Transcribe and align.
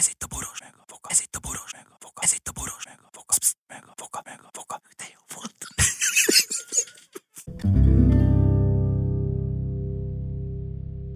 Ez 0.00 0.08
itt 0.08 0.22
a 0.22 0.26
boros 0.26 0.60
meg 0.60 0.74
a 0.78 0.84
foka. 0.86 1.08
Ez 1.10 1.20
itt 1.20 1.36
a 1.36 1.38
boros 1.46 1.72
meg 1.72 1.86
a 1.90 1.96
foka. 1.98 2.20
Ez 2.22 2.32
itt 2.32 2.48
a 2.48 2.52
boros 2.52 2.84
meg 2.84 2.98
a 3.02 3.08
foka. 3.12 3.34
Psz, 3.38 3.56
meg 3.68 3.84
a 3.86 3.92
foka, 3.96 4.20
meg 4.24 4.40
a 4.42 4.48
foka. 4.52 4.80
De 4.96 5.04
jó 5.14 5.20
volt. 5.34 5.54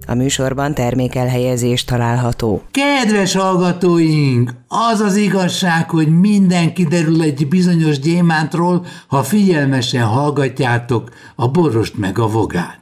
A 0.06 0.14
műsorban 0.14 0.74
termékelhelyezés 0.74 1.84
található. 1.84 2.62
Kedves 2.70 3.34
hallgatóink, 3.34 4.52
az 4.68 5.00
az 5.00 5.16
igazság, 5.16 5.90
hogy 5.90 6.20
minden 6.20 6.74
kiderül 6.74 7.22
egy 7.22 7.48
bizonyos 7.48 7.98
gyémántról, 7.98 8.86
ha 9.06 9.22
figyelmesen 9.22 10.04
hallgatjátok 10.06 11.10
a 11.34 11.48
borost 11.48 11.96
meg 11.96 12.18
a 12.18 12.28
vogát. 12.28 12.79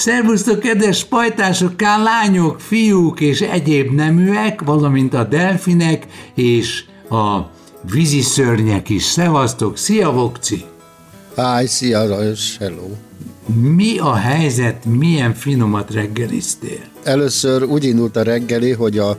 Szervusztok, 0.00 0.58
kedves 0.60 1.04
pajtásokká, 1.04 2.02
lányok, 2.02 2.60
fiúk 2.60 3.20
és 3.20 3.40
egyéb 3.40 3.90
neműek, 3.90 4.62
valamint 4.62 5.14
a 5.14 5.24
delfinek 5.24 6.06
és 6.34 6.84
a 7.10 7.40
vízi 7.92 8.20
szörnyek 8.20 8.88
is. 8.88 9.02
Szevasztok, 9.02 9.76
szia 9.76 10.12
Vokci! 10.12 10.64
Háj, 11.36 11.66
szia, 11.66 12.04
Lajos, 12.04 12.56
hello. 12.58 12.88
Mi 13.76 13.98
a 13.98 14.14
helyzet, 14.14 14.84
milyen 14.84 15.34
finomat 15.34 15.92
reggeliztél? 15.92 16.80
Először 17.02 17.62
úgy 17.62 17.84
indult 17.84 18.16
a 18.16 18.22
reggeli, 18.22 18.72
hogy 18.72 18.98
a 18.98 19.18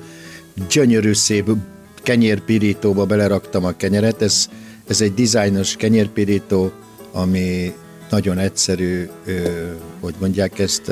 gyönyörű 0.70 1.14
szép 1.14 1.50
kenyérpirítóba 2.04 3.06
beleraktam 3.06 3.66
a 3.66 3.72
kenyeret. 3.72 4.22
Ez, 4.22 4.50
ez 4.88 5.02
egy 5.02 5.14
dizájnos 5.14 5.76
kenyérpirító, 5.76 6.72
ami 7.12 7.74
nagyon 8.12 8.38
egyszerű, 8.38 9.10
hogy 10.00 10.14
mondják 10.20 10.60
ezt, 10.60 10.92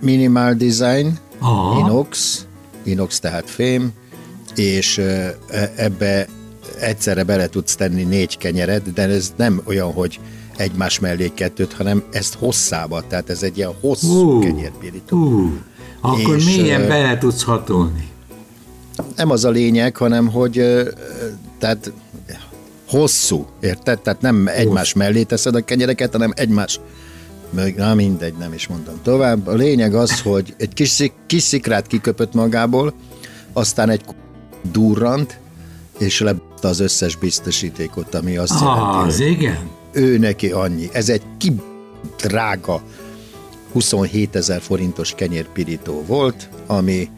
minimal 0.00 0.54
design, 0.54 1.18
Aha. 1.38 1.78
inox, 1.78 2.44
inox 2.82 3.20
tehát 3.20 3.50
fém, 3.50 3.92
és 4.54 4.98
e- 4.98 5.36
ebbe 5.76 6.28
egyszerre 6.80 7.22
bele 7.22 7.48
tudsz 7.48 7.74
tenni 7.74 8.02
négy 8.02 8.38
kenyeret, 8.38 8.92
de 8.92 9.02
ez 9.02 9.32
nem 9.36 9.62
olyan, 9.64 9.92
hogy 9.92 10.20
egymás 10.56 10.98
mellé 10.98 11.30
kettőt, 11.34 11.72
hanem 11.72 12.02
ezt 12.12 12.34
hosszába, 12.34 13.06
tehát 13.06 13.30
ez 13.30 13.42
egy 13.42 13.56
ilyen 13.56 13.74
hosszú 13.80 14.36
Ú, 14.36 14.40
kenyérpirító. 14.40 15.16
Ú, 15.16 15.58
akkor 16.00 16.36
És, 16.36 16.44
mélyen 16.44 16.88
bele 16.88 17.18
tudsz 17.18 17.42
hatolni. 17.42 18.08
nem 19.16 19.30
az 19.30 19.44
a 19.44 19.50
lényeg, 19.50 19.96
hanem 19.96 20.28
hogy 20.28 20.52
tehát 21.58 21.92
hosszú, 22.90 23.46
érted? 23.60 24.00
Tehát 24.00 24.20
nem 24.20 24.46
egymás 24.46 24.92
mellé 24.92 25.22
teszed 25.22 25.54
a 25.54 25.64
kenyereket, 25.64 26.12
hanem 26.12 26.32
egymás 26.36 26.80
na 27.76 27.94
mindegy, 27.94 28.34
nem 28.38 28.52
is 28.52 28.66
mondom 28.66 28.94
tovább. 29.02 29.46
A 29.46 29.54
lényeg 29.54 29.94
az, 29.94 30.20
hogy 30.20 30.54
egy 30.58 30.72
kis, 30.72 30.88
szik, 30.88 31.12
kis 31.26 31.42
szikrát 31.42 31.86
kiköpött 31.86 32.34
magából, 32.34 32.92
aztán 33.52 33.90
egy 33.90 34.04
durrant, 34.72 35.38
és 35.98 36.20
lebta 36.20 36.68
az 36.68 36.80
összes 36.80 37.16
biztosítékot, 37.16 38.14
ami 38.14 38.36
azt 38.36 38.52
Ah, 38.52 38.60
jelenti, 38.60 39.08
az 39.08 39.16
hogy 39.16 39.26
igen? 39.26 39.58
ő 39.92 40.18
neki 40.18 40.50
annyi. 40.50 40.88
Ez 40.92 41.08
egy 41.08 41.22
ki 41.38 41.52
drága 42.16 42.82
27 43.72 44.36
ezer 44.36 44.60
forintos 44.60 45.14
kenyérpirító 45.16 46.04
volt, 46.06 46.48
ami 46.66 47.08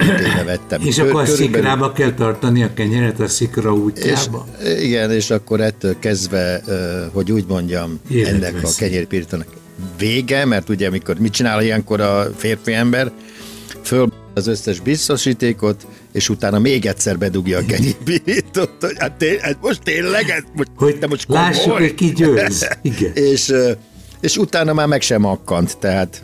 idénre 0.00 0.42
vettem. 0.44 0.80
És 0.84 0.94
Kör- 0.96 1.08
akkor 1.08 1.20
a 1.20 1.24
körülbelül- 1.24 1.54
szikrába 1.54 1.92
kell 1.92 2.12
tartani 2.12 2.62
a 2.62 2.70
kenyeret 2.74 3.20
a 3.20 3.28
szikra 3.28 3.72
és, 3.72 3.78
útjába? 3.78 4.46
igen, 4.80 5.10
és 5.10 5.30
akkor 5.30 5.60
ettől 5.60 5.98
kezdve, 5.98 6.62
hogy 7.12 7.32
úgy 7.32 7.44
mondjam, 7.48 8.00
Életveszély. 8.10 8.48
ennek 8.48 8.64
a 8.64 8.68
kenyérpirítónak 8.78 9.46
vége, 9.98 10.44
mert 10.44 10.68
ugye 10.68 10.86
amikor 10.86 11.18
mit 11.18 11.32
csinál 11.32 11.62
ilyenkor 11.62 12.00
a 12.00 12.26
férfi 12.36 12.72
ember, 12.72 13.10
föl 13.82 14.12
az 14.34 14.46
összes 14.46 14.80
biztosítékot, 14.80 15.86
és 16.12 16.28
utána 16.28 16.58
még 16.58 16.86
egyszer 16.86 17.18
bedugja 17.18 17.58
a 17.58 17.64
kenyérpirítót, 17.66 18.70
hogy 18.80 18.94
hát, 18.98 19.12
té- 19.12 19.40
hát 19.40 19.56
most 19.60 19.82
tényleg, 19.82 20.28
ez 20.30 20.42
most, 20.54 20.68
Hogy 20.76 20.98
te 20.98 21.06
most 21.06 21.28
lássuk, 21.28 21.62
komoly? 21.62 21.80
hogy 21.80 21.94
ki 21.94 22.12
győz. 22.12 22.68
Igen. 22.82 23.12
és, 23.14 23.52
és 24.20 24.36
utána 24.36 24.72
már 24.72 24.86
meg 24.86 25.00
sem 25.00 25.24
akkant, 25.24 25.78
tehát 25.78 26.22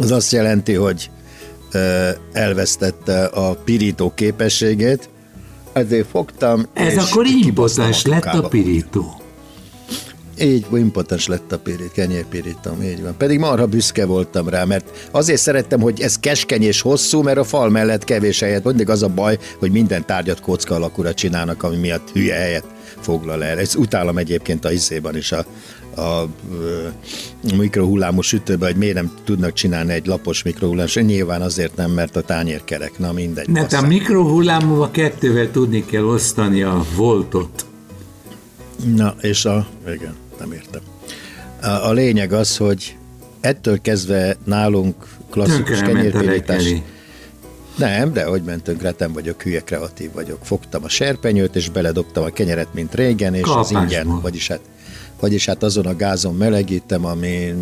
az 0.00 0.10
azt 0.10 0.32
jelenti, 0.32 0.74
hogy 0.74 1.10
elvesztette 2.32 3.24
a 3.24 3.54
pirító 3.54 4.12
képességét, 4.14 5.08
ezért 5.72 6.08
fogtam, 6.08 6.66
Ez 6.72 6.96
akkor 6.96 7.26
impotens 7.26 8.04
lett 8.04 8.24
a 8.24 8.48
pirító. 8.48 9.20
Így, 10.40 10.66
impotens 10.72 11.26
lett 11.26 11.52
a 11.52 11.58
pirít, 11.58 11.92
kenyérpirítom, 11.92 12.82
így 12.82 13.02
van. 13.02 13.16
Pedig 13.16 13.38
marha 13.38 13.66
büszke 13.66 14.06
voltam 14.06 14.48
rá, 14.48 14.64
mert 14.64 15.08
azért 15.10 15.40
szerettem, 15.40 15.80
hogy 15.80 16.00
ez 16.00 16.18
keskeny 16.18 16.62
és 16.62 16.80
hosszú, 16.80 17.22
mert 17.22 17.38
a 17.38 17.44
fal 17.44 17.70
mellett 17.70 18.04
kevés 18.04 18.40
helyet. 18.40 18.64
Mindig 18.64 18.90
az 18.90 19.02
a 19.02 19.08
baj, 19.08 19.38
hogy 19.58 19.70
minden 19.70 20.06
tárgyat 20.06 20.40
kocka 20.40 20.74
alakúra 20.74 21.14
csinálnak, 21.14 21.62
ami 21.62 21.76
miatt 21.76 22.10
hülye 22.12 22.34
helyet 22.34 22.64
foglal 23.00 23.44
el. 23.44 23.58
Ez 23.58 23.74
utálom 23.76 24.18
egyébként 24.18 24.64
a 24.64 24.72
izében 24.72 25.16
is 25.16 25.32
a, 25.32 25.44
a, 25.96 26.28
mikrohullámú 27.56 28.20
sütőben, 28.20 28.68
hogy 28.68 28.78
miért 28.78 28.94
nem 28.94 29.12
tudnak 29.24 29.52
csinálni 29.52 29.92
egy 29.92 30.06
lapos 30.06 30.42
mikrohullámos. 30.42 30.94
Nyilván 30.94 31.42
azért 31.42 31.76
nem, 31.76 31.90
mert 31.90 32.16
a 32.16 32.20
tányér 32.20 32.64
kerek. 32.64 32.98
Na 32.98 33.12
mindegy. 33.12 33.48
Mert 33.48 33.72
a 33.72 33.86
mikrohullámúval 33.86 34.90
kettővel 34.90 35.50
tudni 35.50 35.84
kell 35.84 36.04
osztani 36.04 36.62
a 36.62 36.84
voltot. 36.96 37.66
Na, 38.94 39.14
és 39.20 39.44
a... 39.44 39.66
Igen, 39.86 40.14
nem 40.38 40.52
értem. 40.52 40.80
A, 41.62 41.66
a 41.88 41.92
lényeg 41.92 42.32
az, 42.32 42.56
hogy 42.56 42.96
ettől 43.40 43.80
kezdve 43.80 44.36
nálunk 44.44 44.94
klasszikus 45.30 45.80
kenyérpirítás... 45.80 46.64
Nem, 47.76 48.12
de 48.12 48.24
hogy 48.24 48.42
ment 48.42 48.62
tönkre, 48.62 48.94
nem 48.98 49.12
vagyok 49.12 49.42
hülye, 49.42 49.60
kreatív 49.60 50.12
vagyok. 50.12 50.38
Fogtam 50.42 50.84
a 50.84 50.88
serpenyőt, 50.88 51.56
és 51.56 51.68
beledobtam 51.68 52.24
a 52.24 52.28
kenyeret, 52.28 52.74
mint 52.74 52.94
régen, 52.94 53.34
és 53.34 53.42
az 53.42 53.48
Kapásból. 53.48 53.82
ingyen, 53.82 54.20
vagyis 54.20 54.48
hát, 54.48 54.60
vagyis 55.20 55.46
hát 55.46 55.62
azon 55.62 55.86
a 55.86 55.96
gázon 55.96 56.34
melegítem, 56.34 57.04
ami, 57.04 57.54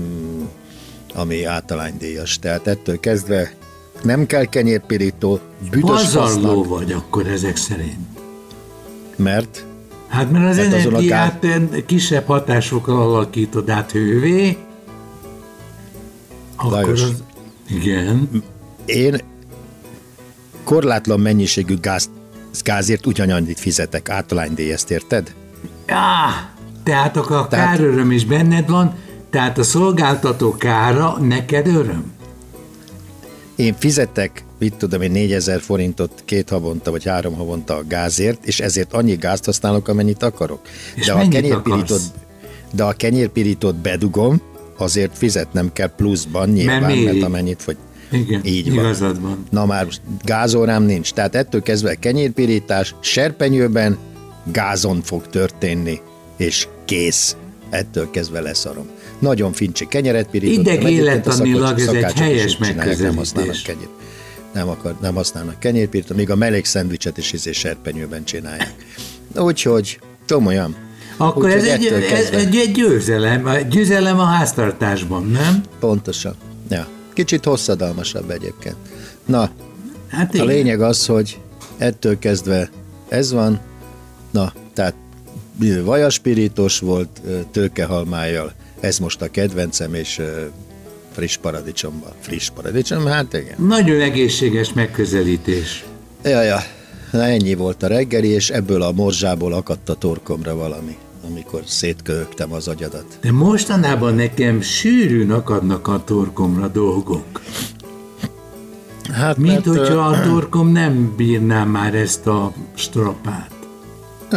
ami 1.15 1.45
általánydíjas. 1.45 2.39
Tehát 2.39 2.67
ettől 2.67 3.01
kezdve 3.01 3.55
nem 4.03 4.27
kell 4.27 4.45
kenyérpirító, 4.45 5.41
büdös 5.71 6.01
Pazarló 6.03 6.65
vagy 6.65 6.93
akkor 6.93 7.27
ezek 7.27 7.57
szerint. 7.57 8.19
mert 9.17 9.65
Hát 10.09 10.31
mert 10.31 10.49
az 10.49 10.57
Hát 10.57 10.73
azon 10.73 10.95
a 10.95 10.97
energiát 10.97 11.47
kisebb 11.87 12.27
hatásokkal 12.27 13.01
alakítod 13.01 13.71
át 13.71 13.91
hővé, 13.91 14.57
akkor 16.57 16.73
Lajos. 16.73 17.03
az... 17.03 17.23
Igen. 17.71 18.43
én 18.85 19.21
korlátlan 20.65 21.21
mennyiségű 21.21 21.77
gáz, 21.81 22.11
gázért 22.63 23.07
ugyanannyit 23.07 23.59
fizetek, 23.61 24.09
általánydíj, 24.09 24.73
ezt 24.73 24.91
érted? 24.91 25.35
Á, 25.87 26.54
tehát 26.85 27.17
akkor 27.17 27.37
a 27.37 27.47
Tehát- 27.49 27.77
káröröm 27.77 28.11
is 28.11 28.25
benned 28.25 28.69
van, 28.69 28.95
tehát 29.31 29.59
a 29.59 29.63
szolgáltató 29.63 30.57
kára 30.57 31.19
neked 31.21 31.67
öröm? 31.67 32.13
Én 33.57 33.75
fizetek, 33.79 34.45
mit 34.59 34.75
tudom 34.75 35.01
én, 35.03 35.11
4000 35.11 35.61
forintot 35.61 36.23
két 36.25 36.49
havonta 36.49 36.91
vagy 36.91 37.05
három 37.05 37.35
havonta 37.35 37.77
a 37.77 37.83
gázért, 37.89 38.45
és 38.47 38.61
ezért 38.61 38.93
annyi 38.93 39.15
gázt 39.15 39.45
használok, 39.45 39.89
amennyit 39.89 40.23
akarok. 40.23 40.61
És 40.95 41.07
de 41.07 41.13
a 41.13 41.29
kenyérpirítót, 41.29 41.83
akarsz? 41.83 42.11
de 42.73 42.85
a 42.85 42.93
kenyérpirítót 42.93 43.75
bedugom, 43.75 44.41
azért 44.77 45.19
fizetnem 45.19 45.73
kell 45.73 45.95
pluszban 45.97 46.49
nyilván, 46.49 46.81
mert, 46.81 46.95
méri. 46.95 47.05
mert 47.05 47.23
amennyit 47.23 47.63
fogy. 47.63 47.77
Igen, 48.13 48.41
Így 48.45 48.75
van. 48.75 48.85
igazad 48.85 49.21
van. 49.21 49.45
Na 49.51 49.67
már 49.67 49.87
gázórám 50.25 50.83
nincs, 50.83 51.13
tehát 51.13 51.35
ettől 51.35 51.63
kezdve 51.63 51.95
kenyérpirítás 51.95 52.95
serpenyőben 53.01 53.99
gázon 54.53 55.03
fog 55.03 55.27
történni, 55.29 56.01
és 56.37 56.69
kész. 56.85 57.37
Ettől 57.71 58.11
kezdve 58.11 58.41
leszarom. 58.41 58.87
Nagyon 59.19 59.53
fincsi 59.53 59.87
kenyeret 59.89 60.29
pirítottam. 60.31 60.73
Ideg 60.73 60.85
a 60.85 60.89
élettanilag 60.89 61.81
ez 61.81 61.89
egy 61.89 62.13
helyes 62.13 62.57
csinálják, 62.57 62.99
Nem 62.99 63.17
használnak 63.17 63.53
megközelítés. 63.53 63.63
kenyér. 63.63 63.89
Nem, 64.55 64.69
akar, 64.69 64.97
nem 65.01 65.15
használnak 65.15 65.59
kenyérpirtot, 65.59 66.17
még 66.17 66.31
a 66.31 66.35
meleg 66.37 66.65
szendvicset 66.65 67.19
is 67.19 67.33
izé 67.33 67.53
serpenyőben 67.53 68.25
csinálják. 68.25 68.75
Úgyhogy 69.37 69.99
komolyan. 70.29 70.77
Akkor 71.17 71.45
Úgyhogy 71.45 71.61
ez 71.61 71.67
egy, 71.67 71.87
ez 71.87 72.29
egy, 72.31 72.57
egy 72.57 72.73
győzelem, 72.73 73.47
egy 73.47 73.69
győzelem 73.69 74.19
a 74.19 74.25
háztartásban, 74.25 75.27
nem? 75.27 75.63
Pontosan. 75.81 76.35
Ja. 76.71 76.89
Kicsit 77.13 77.45
hosszadalmasabb 77.45 78.31
egyébként. 78.31 78.77
Na, 79.27 79.51
Hát 80.09 80.31
A 80.31 80.35
igen. 80.35 80.47
lényeg 80.47 80.81
az, 80.81 81.07
hogy 81.07 81.39
ettől 81.79 82.19
kezdve 82.19 82.71
ez 83.09 83.33
van, 83.33 83.61
na, 84.31 84.53
tehát 84.75 84.95
vajaspirítós 85.85 86.79
volt 86.79 87.21
tőkehalmájjal, 87.51 88.53
ez 88.81 88.99
most 88.99 89.23
a 89.23 89.31
kedvencem, 89.31 89.95
és 89.95 90.21
friss 91.13 91.37
paradicsomba. 91.37 92.13
Friss 92.21 92.51
paradicsom, 92.51 93.07
hát 93.07 93.33
igen. 93.33 93.67
Nagyon 93.67 94.01
egészséges 94.01 94.73
megközelítés. 94.73 95.85
Ja, 96.25 96.43
ja, 96.43 96.59
na 97.11 97.23
ennyi 97.23 97.55
volt 97.55 97.83
a 97.83 97.87
reggeli, 97.87 98.29
és 98.29 98.51
ebből 98.51 98.83
a 98.83 98.93
morzsából 98.93 99.53
akadt 99.53 99.89
a 99.89 99.95
torkomra 99.95 100.55
valami, 100.55 100.97
amikor 101.27 101.63
szétköhögtem 101.67 102.53
az 102.53 102.69
agyadat. 102.69 103.19
De 103.21 103.33
mostanában 103.33 104.15
nekem 104.15 104.61
sűrűn 104.61 105.31
akadnak 105.31 105.89
a 105.89 106.05
torkomra 106.05 106.69
dolgok. 106.69 107.43
Hát, 109.13 109.37
Mint 109.37 109.67
mert, 109.67 109.79
hogyha 109.79 110.07
a 110.07 110.21
torkom 110.29 110.73
nem 110.73 111.15
bírná 111.17 111.65
már 111.65 111.95
ezt 111.95 112.27
a 112.27 112.53
strapát. 112.75 113.54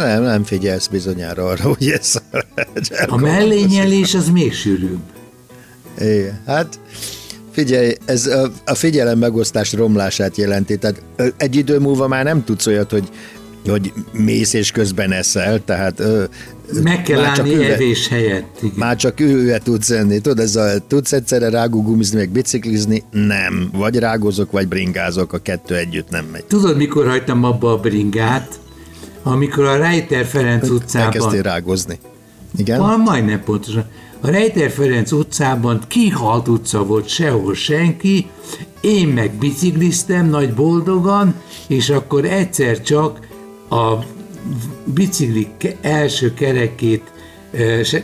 Nem, 0.04 0.22
nem 0.22 0.44
figyelsz 0.44 0.86
bizonyára 0.86 1.46
arra, 1.46 1.62
hogy 1.62 1.88
ez 1.88 2.14
A 3.06 3.16
mellényelés 3.16 4.14
az 4.14 4.28
még 4.28 4.52
sűrűbb. 4.52 5.00
Igen. 5.98 6.40
Hát 6.46 6.80
figyelj, 7.50 7.94
ez 8.04 8.26
a, 8.26 8.50
a 8.64 8.74
figyelem 8.74 9.18
megosztás 9.18 9.72
romlását 9.72 10.36
jelenti. 10.36 10.78
Tehát 10.78 11.02
egy 11.36 11.56
idő 11.56 11.78
múlva 11.78 12.08
már 12.08 12.24
nem 12.24 12.44
tudsz 12.44 12.66
olyat, 12.66 12.90
hogy 12.90 13.08
hogy 13.66 13.92
mész 14.12 14.52
és 14.52 14.70
közben 14.70 15.12
eszel, 15.12 15.64
tehát 15.64 16.00
ö, 16.00 16.24
Meg 16.82 17.02
kell 17.02 17.20
már 17.20 17.38
állni 17.38 17.54
üve- 17.54 17.70
evés 17.70 18.08
helyett. 18.08 18.56
Igen. 18.62 18.74
Már 18.76 18.96
csak 18.96 19.20
ülve 19.20 19.58
tudsz 19.58 19.90
enni. 19.90 20.20
Tudod, 20.20 20.38
ez 20.38 20.56
a, 20.56 20.78
tudsz 20.86 21.12
egyszerre 21.12 21.48
rágugumizni, 21.48 22.18
meg 22.18 22.30
biciklizni? 22.30 23.02
Nem. 23.10 23.70
Vagy 23.72 23.96
rágozok, 23.98 24.50
vagy 24.50 24.68
bringázok, 24.68 25.32
a 25.32 25.38
kettő 25.38 25.76
együtt 25.76 26.10
nem 26.10 26.24
megy. 26.32 26.44
Tudod, 26.44 26.76
mikor 26.76 27.08
hagytam 27.08 27.44
abba 27.44 27.72
a 27.72 27.76
bringát? 27.80 28.58
Amikor 29.22 29.64
a 29.64 29.76
Reiter 29.76 30.24
Ferenc 30.24 30.68
utcában... 30.68 31.06
Elkezdtél 31.06 31.42
rágozni. 31.42 31.98
Igen? 32.56 32.78
Van, 32.78 33.00
majdnem 33.00 33.42
pontosan. 33.44 33.84
A 34.20 34.30
Reiter 34.30 34.70
Ferenc 34.70 35.12
utcában 35.12 35.80
kihalt 35.88 36.48
utca 36.48 36.84
volt, 36.84 37.08
sehol 37.08 37.54
senki, 37.54 38.26
én 38.80 39.08
meg 39.08 39.32
bicikliztem 39.32 40.28
nagy 40.28 40.54
boldogan, 40.54 41.34
és 41.66 41.90
akkor 41.90 42.24
egyszer 42.24 42.82
csak 42.82 43.18
a 43.70 43.94
bicikli 44.84 45.48
első 45.80 46.34
kerekét, 46.34 47.12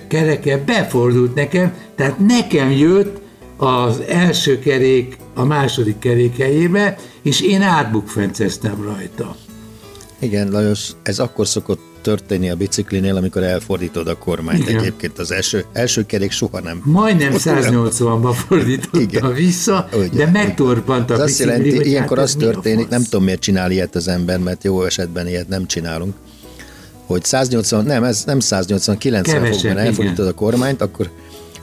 kereke 0.09 0.59
befordult 0.59 1.35
nekem, 1.35 1.73
tehát 1.97 2.19
nekem 2.19 2.71
jött 2.71 3.21
az 3.57 4.01
első 4.09 4.59
kerék 4.59 5.17
a 5.35 5.45
második 5.45 5.99
kerék 5.99 6.37
helyébe, 6.37 6.97
és 7.23 7.41
én 7.41 7.63
átbukfenceztem 7.63 8.83
rajta. 8.83 9.37
Igen, 10.19 10.51
Lajos, 10.51 10.91
ez 11.03 11.19
akkor 11.19 11.47
szokott 11.47 11.81
történni 12.05 12.51
a 12.51 12.57
biciklinél, 12.57 13.17
amikor 13.17 13.43
elfordítod 13.43 14.09
a 14.09 14.19
kormányt. 14.19 14.69
Igen. 14.69 14.79
Egyébként 14.79 15.19
az 15.19 15.33
első, 15.33 15.65
első 15.73 16.07
kerék 16.07 16.31
soha 16.31 16.61
nem. 16.61 16.81
Majdnem 16.85 17.33
180-ba 17.37 18.35
fordította 18.47 19.01
Igen. 19.01 19.33
vissza, 19.33 19.89
Ugye, 19.93 20.25
de 20.25 20.31
megtorpant 20.31 21.11
a 21.11 21.15
azt 21.15 21.25
bicikli, 21.25 21.51
jelenti, 21.51 21.77
hogy 21.77 21.87
ilyenkor 21.87 22.17
hát 22.17 22.27
az 22.27 22.35
történik, 22.35 22.89
nem 22.89 23.03
tudom 23.03 23.25
miért 23.25 23.41
csinál 23.41 23.71
ilyet 23.71 23.95
az 23.95 24.09
ember, 24.09 24.39
mert 24.39 24.65
jó 24.65 24.85
esetben 24.85 25.29
ilyet 25.29 25.49
nem 25.49 25.67
csinálunk, 25.67 26.15
hogy 27.07 27.25
180, 27.25 27.85
nem, 27.85 28.05
ez 28.05 28.23
nem 28.25 28.41
180, 28.41 28.99
90 28.99 29.35
Kevesebb, 29.35 29.61
fokban 29.61 29.79
elfordítod 29.79 30.19
igen. 30.19 30.31
a 30.31 30.35
kormányt, 30.35 30.83
akkor, 30.83 31.11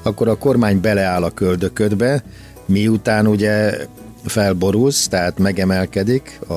akkor 0.01 0.27
a 0.27 0.37
kormány 0.37 0.81
beleáll 0.81 1.23
a 1.23 1.29
köldöködbe, 1.29 2.23
miután 2.65 3.27
ugye 3.27 3.77
felborulsz, 4.25 5.07
tehát 5.07 5.37
megemelkedik 5.39 6.39
a 6.47 6.53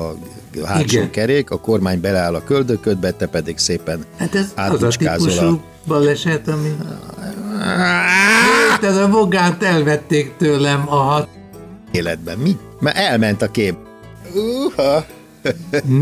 hátsó 0.65 0.97
Igen. 0.97 1.09
kerék, 1.09 1.49
a 1.49 1.59
kormány 1.59 2.01
beleáll 2.01 2.35
a 2.35 2.43
köldöködbe, 2.43 3.11
te 3.11 3.27
pedig 3.27 3.57
szépen 3.57 4.05
Hát 4.17 4.35
ez 4.35 4.51
az 4.55 4.83
a 4.83 4.87
típusú 4.87 5.61
baleset, 5.87 6.47
ami... 6.47 6.75
Tehát 8.79 8.97
a 8.97 9.09
vogát 9.09 9.63
elvették 9.63 10.33
tőlem 10.37 10.89
a 10.89 10.95
hat... 10.95 11.27
életben. 11.91 12.37
Mi? 12.37 12.57
Mert 12.79 12.97
elment 12.97 13.41
a 13.41 13.51
kép. 13.51 13.75
Uha. 14.33 15.05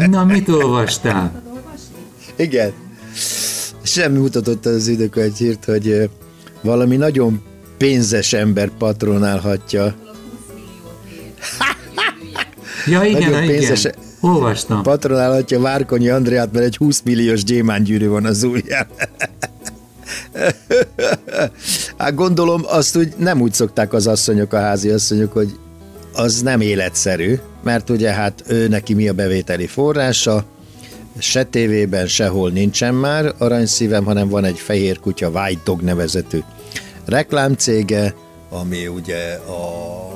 Na, 0.10 0.26
mit 0.26 0.50
olvastál? 0.50 1.42
Igen. 2.36 2.72
Semmi 3.84 4.18
mutatott 4.18 4.66
az 4.66 4.88
idők 4.88 5.16
egy 5.16 5.38
hírt, 5.38 5.66
hogy 5.66 6.10
valami 6.62 6.96
nagyon 6.96 7.44
pénzes 7.78 8.34
ember 8.34 8.70
patronálhatja. 8.70 9.96
Ja, 12.88 13.04
igen, 13.04 13.22
Nagyon 13.22 13.44
igen. 13.44 13.56
pénzes- 13.58 13.98
Olvastam. 14.22 14.82
Patronálhatja 14.84 15.60
Várkonyi 15.60 16.10
Andreát, 16.10 16.52
mert 16.52 16.66
egy 16.66 16.78
20 16.78 17.02
milliós 17.06 17.44
gyémángyűrű 17.44 18.08
van 18.08 18.26
az 18.26 18.44
ujján. 18.44 18.88
Hát 21.98 22.16
gondolom, 22.16 22.62
azt 22.66 22.98
úgy 22.98 23.14
nem 23.18 23.42
úgy 23.42 23.54
szokták 23.54 23.94
az 23.94 24.08
asszonyok, 24.08 24.54
a 24.54 24.60
házi 24.60 24.90
asszonyok, 24.90 25.34
hogy 25.34 25.52
az 26.14 26.42
nem 26.42 26.62
életszerű, 26.62 27.40
mert 27.64 27.90
ugye 27.90 28.12
hát 28.12 28.44
ő 28.48 28.68
neki 28.68 28.94
mi 28.94 29.08
a 29.08 29.14
bevételi 29.14 29.68
forrása, 29.68 30.44
se 31.20 31.44
tévében, 31.44 32.08
sehol 32.08 32.50
nincsen 32.50 32.94
már 32.94 33.34
aranyszívem, 33.38 34.04
hanem 34.06 34.30
van 34.30 34.44
egy 34.46 34.60
fehér 34.60 35.00
kutya 35.00 35.30
White 35.30 35.62
Dog 35.64 35.82
nevezetű 35.82 36.40
reklámcége, 37.06 38.14
ami 38.50 38.88
ugye 38.88 39.34
a 39.34 40.13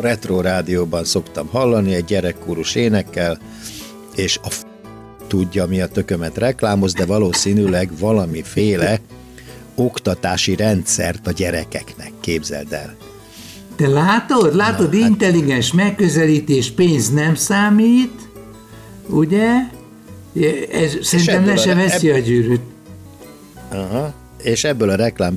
retro 0.00 0.40
rádióban 0.40 1.04
szoktam 1.04 1.46
hallani, 1.48 1.94
egy 1.94 2.04
gyerekkórus 2.04 2.74
énekkel, 2.74 3.38
és 4.16 4.38
a 4.42 4.50
f- 4.50 4.66
tudja, 5.26 5.66
mi 5.66 5.80
a 5.80 5.86
tökömet 5.88 6.38
reklámoz, 6.38 6.92
de 6.92 7.06
valószínűleg 7.06 7.90
valamiféle 7.98 9.00
oktatási 9.74 10.56
rendszert 10.56 11.26
a 11.26 11.30
gyerekeknek, 11.30 12.12
képzeld 12.20 12.72
el. 12.72 12.94
Te 13.76 13.88
látod? 13.88 14.54
Látod, 14.54 14.94
hát- 14.94 15.08
intelligens 15.08 15.72
megközelítés, 15.72 16.70
pénz 16.70 17.10
nem 17.10 17.34
számít, 17.34 18.28
ugye? 19.08 19.50
Ez, 20.72 20.96
szerintem 21.02 21.46
le 21.46 21.52
a- 21.52 21.56
se 21.56 21.74
veszi 21.74 22.10
a 22.10 22.18
gyűrűt. 22.18 22.60
Aha. 23.72 24.14
És 24.42 24.64
ebből 24.64 24.90
a 24.90 24.94
reklám 24.94 25.34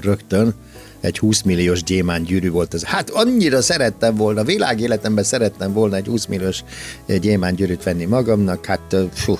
rögtön 0.00 0.54
egy 1.04 1.18
20 1.18 1.42
milliós 1.42 1.82
gyémán 1.82 2.22
gyűrű 2.22 2.50
volt 2.50 2.74
ez. 2.74 2.84
Hát 2.84 3.10
annyira 3.10 3.62
szerettem 3.62 4.14
volna, 4.14 4.44
világéletemben 4.44 5.24
szerettem 5.24 5.72
volna 5.72 5.96
egy 5.96 6.06
20 6.06 6.26
milliós 6.26 6.64
gyémán 7.20 7.54
gyűrűt 7.54 7.82
venni 7.82 8.04
magamnak, 8.04 8.64
hát 8.66 8.80
ö, 8.92 9.02
fú, 9.12 9.38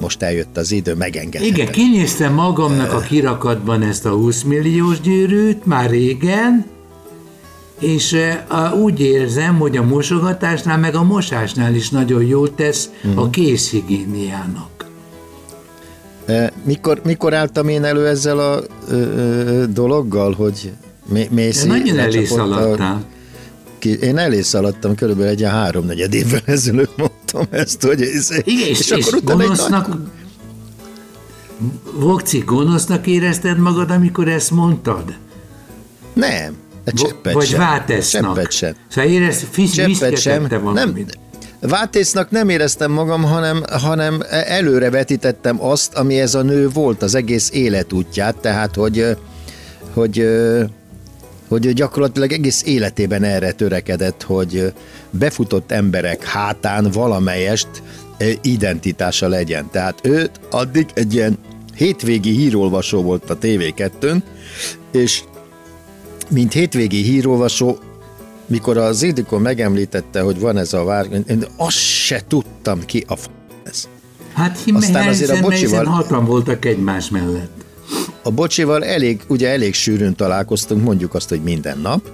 most 0.00 0.22
eljött 0.22 0.56
az 0.56 0.72
idő, 0.72 0.94
megengedhetem. 0.94 1.54
Igen, 1.54 1.72
kinéztem 1.72 2.32
magamnak 2.34 2.92
a 2.92 2.98
kirakatban 3.00 3.82
ezt 3.82 4.04
a 4.06 4.10
20 4.10 4.42
milliós 4.42 5.00
gyűrűt, 5.00 5.66
már 5.66 5.90
régen, 5.90 6.66
és 7.80 8.12
eh, 8.12 8.38
a- 8.48 8.74
úgy 8.74 9.00
érzem, 9.00 9.58
hogy 9.58 9.76
a 9.76 9.82
mosogatásnál, 9.82 10.78
meg 10.78 10.94
a 10.94 11.02
mosásnál 11.02 11.74
is 11.74 11.90
nagyon 11.90 12.22
jót 12.24 12.52
tesz 12.52 12.90
Mhm. 13.02 13.18
a 13.18 13.30
készhigiéniának. 13.30 14.86
E, 16.26 16.52
Mikor, 16.64 17.00
mikor 17.04 17.34
álltam 17.34 17.68
én 17.68 17.84
elő 17.84 18.06
ezzel 18.06 18.38
a 18.38 18.60
ö, 18.88 18.94
ö, 18.94 19.64
dologgal, 19.66 20.32
hogy 20.32 20.72
De 21.08 21.26
Mészi 21.30 21.66
nagyon 21.66 21.98
elé 21.98 22.24
szaladtál. 22.24 23.04
Ki, 23.78 23.98
én 23.98 24.18
elé 24.18 24.40
szaladtam, 24.42 24.94
körülbelül 24.94 25.30
egy 25.30 25.42
háromnegyed 25.42 26.14
évvel 26.14 26.40
ezelőtt 26.56 26.96
mondtam 26.96 27.42
ezt, 27.50 27.82
hogy 27.82 28.02
ez, 28.02 28.28
Igen, 28.44 28.68
és, 28.68 28.78
és, 28.78 28.90
és 28.90 29.06
utána 29.06 29.40
egy 29.40 29.46
gonosznak, 29.46 29.88
nagy- 29.88 29.98
Vokci, 31.94 32.38
gonosznak 32.38 33.06
érezted 33.06 33.58
magad, 33.58 33.90
amikor 33.90 34.28
ezt 34.28 34.50
mondtad? 34.50 35.14
Nem, 36.12 36.54
egy 36.84 36.94
cseppet 36.94 37.32
Vagy 37.32 37.46
sem. 37.46 37.58
vátesznak? 37.58 38.34
Cseppet 38.34 38.52
sem. 38.52 38.74
Szóval 38.88 39.10
érez, 39.10 39.46
fisz, 39.50 39.72
Cseppet 39.72 40.18
sem. 40.20 40.46
Nem. 40.74 40.98
Vátésznak 41.60 42.30
nem 42.30 42.48
éreztem 42.48 42.90
magam, 42.92 43.22
hanem, 43.22 43.62
hanem 43.70 44.22
előre 44.30 44.90
vetítettem 44.90 45.64
azt, 45.64 45.94
ami 45.94 46.20
ez 46.20 46.34
a 46.34 46.42
nő 46.42 46.68
volt, 46.68 47.02
az 47.02 47.14
egész 47.14 47.50
életútját, 47.52 48.36
tehát 48.36 48.74
hogy, 48.74 49.16
hogy, 49.94 50.28
hogy 51.48 51.72
gyakorlatilag 51.72 52.32
egész 52.32 52.62
életében 52.64 53.22
erre 53.22 53.52
törekedett, 53.52 54.22
hogy 54.22 54.72
befutott 55.10 55.70
emberek 55.70 56.24
hátán 56.24 56.90
valamelyest 56.92 57.68
ö, 58.18 58.30
identitása 58.42 59.28
legyen. 59.28 59.68
Tehát 59.70 59.98
őt 60.02 60.30
addig 60.50 60.86
egy 60.94 61.14
ilyen 61.14 61.38
hétvégi 61.76 62.30
hírolvasó 62.30 63.02
volt 63.02 63.30
a 63.30 63.38
TV2-n, 63.38 64.22
és 64.92 65.22
mint 66.30 66.52
hétvégi 66.52 67.02
hírolvasó, 67.02 67.78
mikor 68.46 68.76
az 68.76 69.02
Ildikó 69.02 69.38
megemlítette, 69.38 70.20
hogy 70.20 70.40
van 70.40 70.56
ez 70.58 70.72
a 70.72 70.84
vár, 70.84 71.06
én 71.28 71.44
azt 71.56 71.76
se 71.76 72.22
tudtam 72.28 72.84
ki 72.84 73.04
a 73.06 73.16
f- 73.16 73.30
ez. 73.64 73.88
Hát 74.34 74.58
Aztán 74.74 75.08
azért 75.08 75.30
a 75.30 75.40
bocsival- 75.40 76.26
voltak 76.26 76.64
egymás 76.64 77.08
mellett. 77.10 77.57
A 78.28 78.30
bocsival 78.30 78.84
elég, 78.84 79.20
ugye 79.28 79.48
elég 79.48 79.74
sűrűn 79.74 80.14
találkoztunk, 80.14 80.82
mondjuk 80.82 81.14
azt, 81.14 81.28
hogy 81.28 81.42
minden 81.42 81.78
nap, 81.78 82.10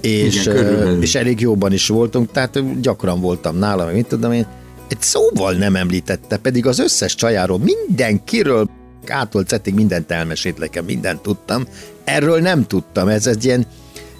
és, 0.00 0.46
Igen, 0.46 1.02
és 1.02 1.14
elég 1.14 1.40
jóban 1.40 1.72
is 1.72 1.86
voltunk, 1.86 2.30
tehát 2.32 2.80
gyakran 2.80 3.20
voltam 3.20 3.56
nála, 3.56 3.84
meg 3.84 3.94
mit 3.94 4.06
tudom 4.06 4.32
én, 4.32 4.46
egy 4.88 5.00
szóval 5.00 5.52
nem 5.52 5.76
említette, 5.76 6.36
pedig 6.36 6.66
az 6.66 6.78
összes 6.78 7.14
csajáról, 7.14 7.58
mindenkiről 7.58 8.70
ától 9.06 9.42
cetig 9.42 9.74
mindent 9.74 10.10
elmesélt 10.10 10.58
nekem, 10.58 10.84
mindent 10.84 11.20
tudtam, 11.20 11.66
erről 12.04 12.40
nem 12.40 12.66
tudtam, 12.66 13.08
ez 13.08 13.26
egy 13.26 13.44
ilyen 13.44 13.66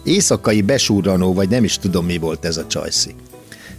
éjszakai 0.04 0.62
besúranó, 0.62 1.32
vagy 1.34 1.48
nem 1.48 1.64
is 1.64 1.78
tudom 1.78 2.04
mi 2.04 2.18
volt 2.18 2.44
ez 2.44 2.56
a 2.56 2.66
csajszi. 2.66 3.14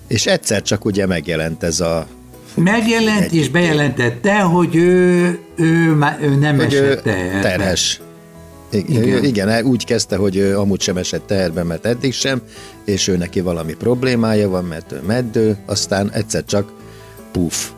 És 0.08 0.26
egyszer 0.26 0.62
csak 0.62 0.86
ugye 0.86 1.06
megjelent 1.06 1.64
ez 1.64 1.80
a 1.80 2.08
Megjelent 2.56 3.22
Egy- 3.22 3.36
és 3.36 3.50
bejelentette, 3.50 4.40
hogy 4.42 4.76
ő, 4.76 5.40
ő, 5.56 5.98
ő 6.22 6.36
nem 6.40 6.56
hogy 6.58 6.74
ő 6.74 6.86
esett 6.86 7.04
teherbe. 7.04 7.40
terhes. 7.42 8.02
Igen. 8.72 9.04
igen. 9.04 9.24
igen, 9.24 9.66
úgy 9.66 9.86
kezdte, 9.86 10.16
hogy 10.16 10.36
ő 10.36 10.58
amúgy 10.60 10.82
sem 10.82 10.98
esett 10.98 11.28
teherbe, 11.28 11.64
mert 11.64 11.86
eddig 11.86 12.14
sem, 12.14 12.42
és 12.86 13.08
ő 13.08 13.18
neki 13.18 13.42
valami 13.42 13.74
problémája 13.74 14.50
van, 14.50 14.64
mert 14.66 14.92
ő 14.92 15.02
meddő, 15.08 15.58
aztán 15.66 16.12
egyszer 16.12 16.46
csak 16.46 16.72
puf, 17.32 17.70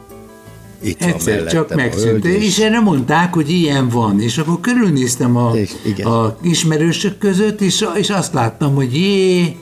itt 0.81 0.99
van 0.99 1.09
Egyszer 1.09 1.35
mellettem 1.35 1.65
csak 1.67 1.75
megszűnt. 1.75 2.23
hölgy, 2.25 2.43
És 2.43 2.59
erre 2.59 2.79
mondták, 2.79 3.33
hogy 3.33 3.49
ilyen 3.49 3.89
van. 3.89 4.21
És 4.21 4.37
akkor 4.37 4.59
körülnéztem 4.59 5.35
a, 5.37 5.51
igen. 5.85 6.07
a 6.07 6.37
ismerősök 6.41 7.17
között, 7.17 7.61
és, 7.61 7.85
és 7.95 8.09
azt 8.09 8.33
láttam, 8.33 8.75
hogy 8.75 8.93
jé, 8.95 9.55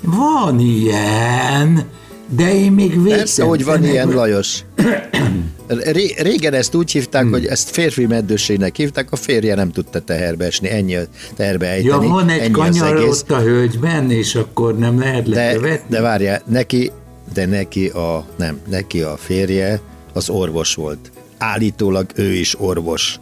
van 0.00 0.58
ilyen, 0.60 1.82
de 2.28 2.54
én 2.54 2.72
még 2.72 3.02
végtem. 3.02 3.18
Persze, 3.18 3.42
hogy 3.42 3.64
van 3.64 3.84
ilyen, 3.84 4.08
Lajos. 4.08 4.64
Ré- 5.66 6.20
Régen 6.20 6.52
ezt 6.54 6.74
úgy 6.74 6.90
hívták, 6.90 7.22
Hmm. 7.22 7.30
hogy 7.32 7.46
ezt 7.46 7.70
férfi 7.70 8.06
meddőségnek 8.06 8.76
hívták, 8.76 9.12
a 9.12 9.16
férje 9.16 9.54
nem 9.54 9.70
tudta 9.72 10.00
teherbe 10.00 10.44
esni, 10.44 10.70
ennyi 10.70 10.96
a 10.96 11.02
teherbe 11.36 11.66
Ja, 11.66 11.72
ejteni. 11.72 12.06
van 12.06 12.28
egy 12.28 12.50
kanyar 12.50 12.96
ott 12.96 13.30
a 13.30 13.40
hölgyben, 13.40 14.10
és 14.10 14.34
akkor 14.34 14.78
nem 14.78 14.98
lehet 14.98 15.28
De, 15.28 15.44
lekövetni. 15.44 15.86
de 15.96 16.00
várjál, 16.00 16.42
neki, 16.46 16.90
de 17.34 17.46
neki 17.46 17.86
a, 17.88 18.26
nem, 18.36 18.58
neki 18.70 19.00
a 19.00 19.16
férje 19.16 19.80
az 20.12 20.28
orvos 20.28 20.74
volt. 20.74 21.10
Állítólag 21.38 22.06
ő 22.14 22.32
is 22.32 22.60
orvos. 22.60 23.18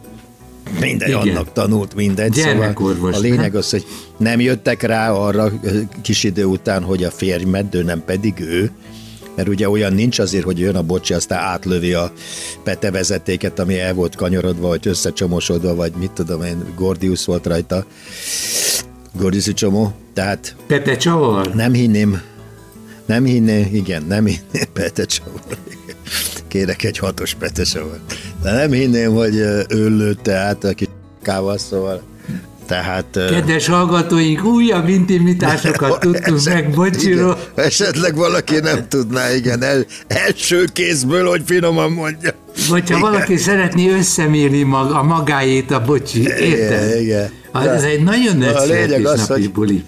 Mindegy, 0.79 1.09
Igen. 1.09 1.21
annak 1.21 1.53
tanult 1.53 1.95
mindent. 1.95 2.33
Gyermekorvos, 2.35 3.15
a 3.15 3.19
lényeg 3.19 3.55
az, 3.55 3.69
hogy 3.69 3.85
nem 4.17 4.39
jöttek 4.39 4.81
rá 4.81 5.11
arra 5.11 5.51
kis 6.01 6.23
idő 6.23 6.45
után, 6.45 6.83
hogy 6.83 7.03
a 7.03 7.11
férj 7.11 7.43
meddő, 7.43 7.83
nem 7.83 8.03
pedig 8.05 8.33
ő, 8.39 8.71
mert 9.35 9.47
ugye 9.47 9.69
olyan 9.69 9.93
nincs 9.93 10.19
azért, 10.19 10.43
hogy 10.43 10.59
jön 10.59 10.75
a 10.75 10.81
bocsi, 10.81 11.13
aztán 11.13 11.39
átlövi 11.39 11.93
a 11.93 12.11
petevezetéket, 12.63 13.59
ami 13.59 13.79
el 13.79 13.93
volt 13.93 14.15
kanyarodva, 14.15 14.67
vagy 14.67 14.87
összecsomosodva, 14.87 15.75
vagy 15.75 15.93
mit 15.99 16.11
tudom 16.11 16.43
én, 16.43 16.73
Gordius 16.75 17.25
volt 17.25 17.45
rajta, 17.45 17.85
Gordiusi 19.13 19.53
csomó, 19.53 19.93
tehát 20.13 20.55
Pete 20.67 20.97
csavar? 20.97 21.53
nem 21.53 21.73
hinném, 21.73 22.21
nem 23.05 23.25
hinném, 23.25 23.69
igen, 23.73 24.03
nem 24.03 24.25
hinném 24.25 24.71
Pete 24.73 25.05
Csavar. 25.05 25.41
Kérek 26.47 26.83
egy 26.83 26.97
hatos 26.97 27.33
Pete 27.33 27.63
Csavar. 27.63 27.99
De 28.41 28.51
nem 28.51 28.71
hinném, 28.71 29.13
hogy 29.13 29.35
ő 29.69 29.97
lőtte 29.97 30.35
át 30.35 30.63
a 30.63 30.73
kis 30.73 30.87
kával, 31.23 31.57
szóval 31.57 32.01
tehát... 32.65 33.05
Kedves 33.29 33.67
hallgatóink, 33.67 34.43
újabb 34.45 34.87
intimitásokat 34.89 35.99
tudtunk 36.03 36.43
meg 36.45 36.69
Bocsiról. 36.69 37.37
igen, 37.53 37.65
esetleg 37.65 38.15
valaki 38.15 38.59
nem 38.59 38.87
tudná, 38.89 39.33
igen, 39.33 39.63
el, 39.63 39.85
első 40.07 40.65
kézből, 40.73 41.27
hogy 41.29 41.41
finoman 41.45 41.91
mondja. 41.91 42.29
Vagy 42.69 42.89
ha 42.91 42.99
valaki 42.99 43.37
szeretné 43.37 43.89
összemérni 43.91 44.61
mag, 44.63 44.91
a 44.91 45.03
magáét 45.03 45.71
a 45.71 45.81
bocsi, 45.85 46.21
érted? 46.21 46.45
Igen, 46.45 47.01
igen. 47.01 47.29
Hát 47.53 47.67
ez 47.67 47.83
egy 47.83 48.03
nagyon 48.03 48.37
nagy 48.37 48.55
A 48.55 48.63
lényeg 48.63 49.05
az, 49.05 49.11
születésnapi 49.11 49.41
hogy- 49.41 49.51
buli. 49.51 49.83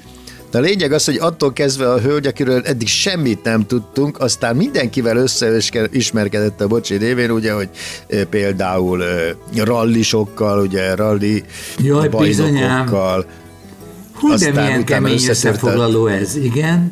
De 0.55 0.61
a 0.61 0.63
lényeg 0.63 0.91
az, 0.91 1.05
hogy 1.05 1.17
attól 1.17 1.53
kezdve 1.53 1.91
a 1.91 1.99
hölgy, 1.99 2.27
akiről 2.27 2.61
eddig 2.65 2.87
semmit 2.87 3.43
nem 3.43 3.65
tudtunk, 3.65 4.19
aztán 4.19 4.55
mindenkivel 4.55 5.17
összeismerkedett 5.17 6.61
a 6.61 6.67
bocsi 6.67 6.95
révén, 6.95 7.31
ugye, 7.31 7.53
hogy 7.53 7.69
például 8.29 9.03
rallisokkal, 9.55 10.59
ugye 10.59 10.95
ralli 10.95 11.43
Jaj, 11.77 12.07
bajnokokkal, 12.07 13.25
Hú, 14.13 14.35
de 14.35 14.51
milyen 14.51 14.83
kemény 14.83 15.25
összefoglaló 15.29 16.07
ez, 16.07 16.35
igen. 16.35 16.91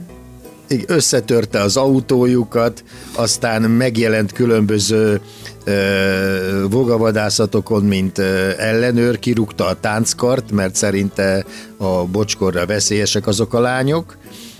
Így 0.70 0.84
összetörte 0.88 1.62
az 1.62 1.78
autójukat, 1.78 2.84
aztán 3.16 3.62
megjelent 3.62 4.32
különböző 4.32 5.22
ö, 5.64 6.66
vogavadászatokon, 6.70 7.84
mint 7.84 8.18
ö, 8.18 8.50
ellenőr, 8.58 9.20
kirúgta 9.20 9.66
a 9.66 9.80
tánckart, 9.80 10.52
mert 10.52 10.76
szerinte 10.76 11.46
a 11.78 12.06
bocskorra 12.06 12.66
veszélyesek 12.66 13.28
azok 13.28 13.54
a 13.54 13.60
lányok, 13.60 14.18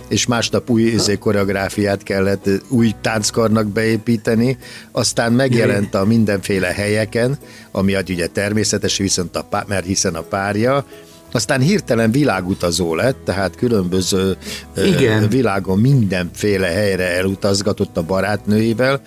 és 0.08 0.26
másnap 0.26 0.70
új 0.70 0.82
izé, 0.82 1.18
koreográfiát 1.18 2.04
kellett 2.04 2.50
új 2.68 2.92
tánckarnak 3.02 3.68
beépíteni, 3.68 4.58
aztán 4.92 5.34
megjelent 5.34 5.96
a 5.96 6.06
mindenféle 6.06 6.68
helyeken, 6.68 7.38
ami 7.72 7.94
hát 7.94 8.10
ugye 8.10 8.28
természetes, 8.28 8.98
viszont 8.98 9.36
a 9.36 9.42
pá- 9.42 9.68
mert 9.68 9.86
hiszen 9.86 10.16
a 10.16 10.22
párja, 10.22 10.86
aztán 11.34 11.62
hirtelen 11.62 12.12
világutazó 12.12 12.96
lett, 12.96 13.18
tehát 13.26 13.56
különböző 13.56 14.38
Igen. 14.86 15.30
világon 15.30 15.80
mindenféle 15.80 16.68
helyre 16.68 17.18
elutazgatott 17.18 17.98
a 17.98 18.02
barátnőivel, 18.04 19.02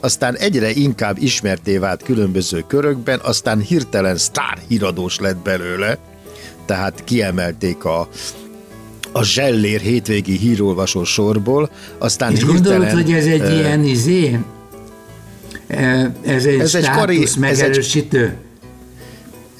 aztán 0.00 0.36
egyre 0.36 0.70
inkább 0.70 1.16
ismerté 1.18 1.78
vált 1.78 2.02
különböző 2.02 2.64
körökben, 2.66 3.20
aztán 3.22 3.60
hirtelen 3.60 4.16
sztárhíradós 4.16 5.18
lett 5.18 5.36
belőle, 5.36 5.98
tehát 6.66 7.04
kiemelték 7.04 7.84
a, 7.84 8.08
a 9.12 9.22
zsellér 9.24 9.80
hétvégi 9.80 10.36
hírolvasó 10.38 11.04
sorból, 11.04 11.70
aztán 11.98 12.32
És 12.32 12.38
hirtelen... 12.38 12.62
gondolod, 12.62 12.90
hogy 12.90 13.12
ez 13.12 13.26
egy 13.26 13.52
ilyen 13.52 13.84
izé? 13.84 14.38
Ez 15.66 16.44
egy 16.44 16.60
Ez 16.60 16.74
egy 16.74 16.88
kari- 16.90 17.14
státusz 17.14 17.20
ez 17.20 17.34
egy- 17.34 17.38
megerősítő? 17.38 18.36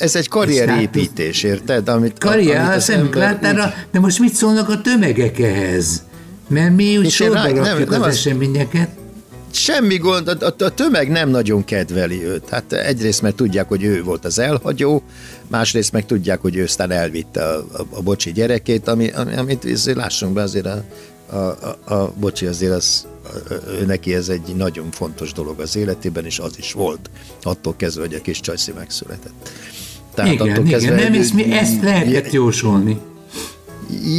Ez 0.00 0.16
egy 0.16 0.28
karrierépítés, 0.28 1.42
érted? 1.42 1.88
Amit, 1.88 2.18
Karrier, 2.18 2.60
amit 2.60 2.74
az 2.76 2.90
ember 2.90 3.14
láttára, 3.14 3.74
de 3.92 4.00
most 4.00 4.18
mit 4.18 4.34
szólnak 4.34 4.68
a 4.68 4.80
tömegek 4.80 5.38
ehhez? 5.38 6.02
Mert 6.48 6.74
mi 6.76 6.96
úgy 6.98 7.10
sorba 7.10 7.34
rá- 7.34 7.52
nem- 7.52 7.64
rakjuk 7.64 7.90
nem 7.90 8.00
az 8.02 8.06
az- 8.06 8.14
eseményeket. 8.14 8.88
Semmi 9.52 9.96
gond, 9.96 10.28
a, 10.28 10.36
a, 10.46 10.64
a 10.64 10.74
tömeg 10.74 11.10
nem 11.10 11.28
nagyon 11.28 11.64
kedveli 11.64 12.24
őt. 12.24 12.48
Hát 12.48 12.72
egyrészt 12.72 13.22
mert 13.22 13.36
tudják, 13.36 13.68
hogy 13.68 13.82
ő 13.82 14.02
volt 14.02 14.24
az 14.24 14.38
elhagyó, 14.38 15.02
másrészt 15.48 15.92
meg 15.92 16.06
tudják, 16.06 16.40
hogy 16.40 16.56
ő 16.56 16.62
aztán 16.62 16.90
elvitte 16.90 17.44
a, 17.44 17.56
a, 17.58 17.86
a 17.90 18.02
bocsi 18.02 18.32
gyerekét, 18.32 18.88
ami, 18.88 19.08
ami, 19.10 19.36
amit 19.36 19.94
lássunk 19.94 20.32
be 20.32 20.42
azért 20.42 20.66
a, 20.66 20.84
a, 21.30 21.36
a, 21.36 21.94
a 21.94 22.12
bocsi 22.16 22.46
azért 22.46 22.72
az, 22.72 23.06
ő 23.80 23.84
neki 23.86 24.14
ez 24.14 24.28
egy 24.28 24.54
nagyon 24.56 24.90
fontos 24.90 25.32
dolog 25.32 25.60
az 25.60 25.76
életében, 25.76 26.24
és 26.24 26.38
az 26.38 26.52
is 26.58 26.72
volt, 26.72 27.10
attól 27.42 27.74
kezdve, 27.76 28.02
hogy 28.02 28.14
a 28.14 28.20
kis 28.20 28.40
csajszi 28.40 28.72
megszületett. 28.76 29.50
Igen, 30.24 30.66
igen, 30.66 30.94
nem, 30.94 31.12
ezt, 31.14 31.34
mi, 31.34 31.52
ezt 31.52 31.82
lehetett 31.82 32.32
jósolni. 32.32 32.98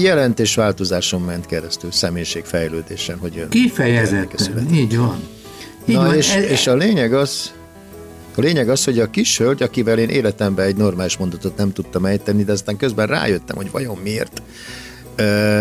Jelentős 0.01 0.55
változáson 0.55 1.21
ment 1.21 1.45
keresztül, 1.45 1.91
személyiségfejlődésen, 1.91 3.17
hogy 3.17 3.37
ön 3.37 3.49
Kifejezetten, 3.49 4.73
így 4.73 4.97
van. 4.97 5.19
Így 5.85 5.95
Na 5.95 6.03
van. 6.05 6.15
és, 6.15 6.33
Ez- 6.33 6.43
és 6.49 6.67
a 6.67 6.75
lényeg 6.75 7.13
az, 7.13 7.51
a 8.35 8.41
lényeg 8.41 8.69
az, 8.69 8.83
hogy 8.83 8.99
a 8.99 9.09
kis 9.09 9.37
hölgy, 9.37 9.61
akivel 9.63 9.99
én 9.99 10.09
életemben 10.09 10.65
egy 10.65 10.75
normális 10.75 11.17
mondatot 11.17 11.57
nem 11.57 11.73
tudtam 11.73 12.05
ejteni, 12.05 12.43
de 12.43 12.51
aztán 12.51 12.77
közben 12.77 13.07
rájöttem, 13.07 13.55
hogy 13.55 13.71
vajon 13.71 13.97
miért, 14.03 14.41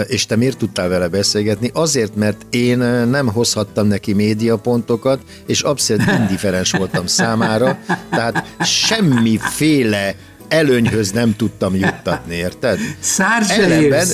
és 0.07 0.27
te 0.27 0.37
miért 0.37 0.59
tudtál 0.59 0.89
vele 0.89 1.09
beszélgetni? 1.09 1.71
Azért, 1.75 2.17
mert 2.17 2.47
én 2.51 2.79
nem 3.09 3.27
hozhattam 3.27 3.87
neki 3.87 4.13
médiapontokat, 4.13 5.21
és 5.47 5.63
abszolút 5.63 6.07
indiferens 6.21 6.71
voltam 6.71 7.07
számára, 7.07 7.79
tehát 8.11 8.45
semmiféle 8.61 10.15
előnyhöz 10.49 11.11
nem 11.11 11.37
tudtam 11.37 11.75
juttatni, 11.75 12.35
érted? 12.35 12.79
Szár 13.01 13.43
Ellenben 13.49 14.07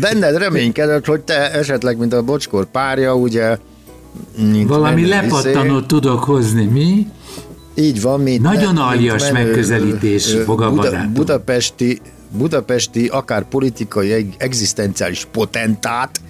benned 0.00 0.36
reménykedett, 0.36 1.04
hogy 1.04 1.20
te 1.20 1.52
esetleg, 1.52 1.98
mint 1.98 2.12
a 2.12 2.22
bocskor 2.22 2.66
párja, 2.70 3.14
ugye... 3.14 3.56
Valami 4.66 5.00
menő 5.00 5.08
lepattanót 5.08 5.86
tudok 5.86 6.24
hozni, 6.24 6.64
mi? 6.64 7.06
Így 7.74 8.00
van, 8.00 8.20
mint 8.20 8.42
Nagyon 8.42 8.76
aljas 8.76 9.30
megközelítés, 9.30 10.34
ö, 10.34 10.42
Foga 10.42 10.70
Buda, 10.70 11.08
budapesti, 11.12 12.00
budapesti, 12.32 13.06
akár 13.06 13.44
politikai, 13.44 14.12
eg- 14.12 14.34
egzisztenciális 14.42 15.26
potentát, 15.32 16.20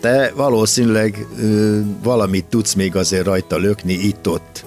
te 0.00 0.32
valószínűleg 0.36 1.26
ö, 1.42 1.80
valamit 2.02 2.44
tudsz 2.44 2.74
még 2.74 2.96
azért 2.96 3.24
rajta 3.24 3.56
lökni 3.56 3.92
itt-ott. 3.92 4.64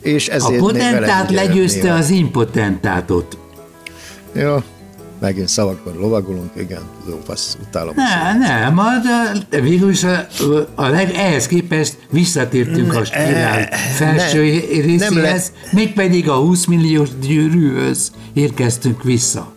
És 0.00 0.28
A 0.28 0.32
ezért 0.32 0.50
még 0.50 0.60
potentát 0.60 1.30
legyőzte 1.30 1.82
néha- 1.82 1.98
az 1.98 2.10
impotentátot. 2.10 3.38
Jó, 4.32 4.56
megint 5.20 5.48
szavakban 5.48 5.94
lovagolunk, 5.98 6.50
igen, 6.56 6.82
lófasz, 7.08 7.56
utálom. 7.68 7.94
a 7.96 8.00
Nem, 8.36 8.38
nem, 8.38 8.78
a, 8.78 8.84
de 9.50 9.60
végül 9.60 9.90
is 9.90 10.04
a, 10.04 10.26
a 10.74 10.86
leg, 10.88 11.10
ehhez 11.14 11.46
képest 11.46 11.96
visszatértünk 12.10 12.94
a 12.94 13.04
spirál 13.04 13.68
felső 13.96 14.42
ne, 14.44 14.50
nem 14.96 15.14
részéhez, 15.14 15.52
mégpedig 15.72 16.28
a 16.28 16.34
20 16.34 16.64
milliós 16.66 17.08
gyűrűhöz 17.26 18.12
érkeztünk 18.32 19.02
vissza. 19.02 19.52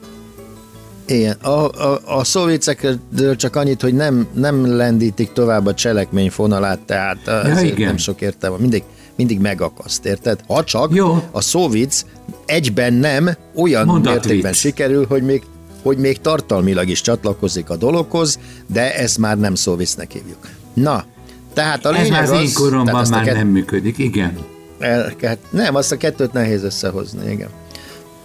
Igen, 1.07 1.37
a, 1.41 1.69
a, 1.69 1.99
a 2.05 2.23
szóvicekről 2.23 3.35
csak 3.35 3.55
annyit, 3.55 3.81
hogy 3.81 3.93
nem, 3.93 4.27
nem 4.33 4.75
lendítik 4.75 5.31
tovább 5.33 5.65
a 5.65 5.73
cselekmény 5.73 6.29
fonalát, 6.29 6.79
tehát 6.79 7.27
azért 7.27 7.63
igen. 7.77 7.87
nem 7.87 7.97
sok 7.97 8.21
értelme. 8.21 8.57
Mindig, 8.59 8.83
mindig 9.15 9.39
megakaszt, 9.39 10.05
érted? 10.05 10.39
Ha 10.47 10.63
csak 10.63 10.93
Jó. 10.95 11.23
a 11.31 11.41
szóvic 11.41 12.05
egyben 12.45 12.93
nem 12.93 13.29
olyan 13.55 13.85
Mondatvic. 13.85 14.21
mértékben 14.23 14.53
sikerül, 14.53 15.05
hogy 15.07 15.23
még 15.23 15.43
hogy 15.83 15.97
még 15.97 16.21
tartalmilag 16.21 16.87
is 16.89 17.01
csatlakozik 17.01 17.69
a 17.69 17.75
dologhoz, 17.75 18.39
de 18.67 18.95
ezt 18.95 19.17
már 19.17 19.37
nem 19.37 19.55
szóvicnek 19.55 20.11
hívjuk. 20.11 20.49
Na, 20.73 21.05
tehát 21.53 21.85
a 21.85 21.89
Ez 21.89 21.95
lényeg 21.95 22.11
már 22.11 22.23
az 22.23 22.29
én 22.29 22.35
tehát 22.37 22.53
koromban 22.53 23.05
már 23.09 23.23
kett- 23.23 23.35
nem 23.35 23.47
működik, 23.47 23.97
igen. 23.97 24.37
el, 24.79 25.13
nem, 25.49 25.75
azt 25.75 25.91
a 25.91 25.97
kettőt 25.97 26.33
nehéz 26.33 26.63
összehozni, 26.63 27.31
igen. 27.31 27.49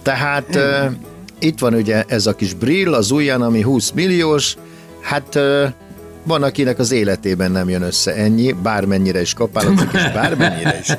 Tehát 0.01 0.55
uh, 0.55 0.91
itt 1.41 1.59
van 1.59 1.73
ugye 1.73 2.03
ez 2.07 2.25
a 2.25 2.35
kis 2.35 2.53
brill 2.53 2.93
az 2.93 3.11
ujjan, 3.11 3.41
ami 3.41 3.61
20 3.61 3.91
milliós, 3.91 4.55
hát 5.01 5.39
van, 6.23 6.43
akinek 6.43 6.79
az 6.79 6.91
életében 6.91 7.51
nem 7.51 7.69
jön 7.69 7.81
össze 7.81 8.15
ennyi, 8.15 8.51
bármennyire 8.51 9.21
is 9.21 9.33
kapálódik, 9.33 9.89
és 9.93 10.11
bármennyire 10.13 10.79
is, 10.81 10.97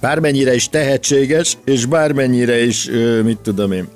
bármennyire 0.00 0.54
is 0.54 0.68
tehetséges, 0.68 1.56
és 1.64 1.84
bármennyire 1.84 2.64
is, 2.64 2.90
mit 3.24 3.38
tudom 3.38 3.72
én, 3.72 3.88